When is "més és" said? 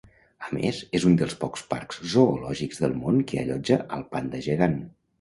0.57-1.05